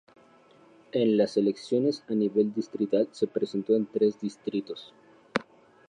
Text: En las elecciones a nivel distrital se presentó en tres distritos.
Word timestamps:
En 0.93 1.15
las 1.15 1.37
elecciones 1.37 2.03
a 2.09 2.13
nivel 2.15 2.51
distrital 2.55 3.07
se 3.11 3.27
presentó 3.27 3.75
en 3.75 3.85
tres 3.85 4.19
distritos. 4.19 4.95